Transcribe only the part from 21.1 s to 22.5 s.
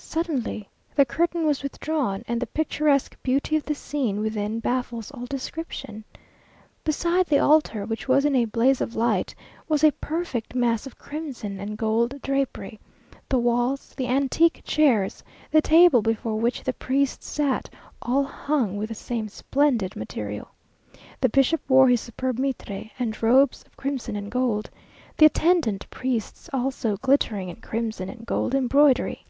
The bishop wore his superb